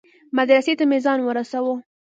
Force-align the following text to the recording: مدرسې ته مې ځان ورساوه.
مدرسې 0.37 0.73
ته 0.79 0.83
مې 0.89 0.97
ځان 1.05 1.19
ورساوه. 1.23 1.75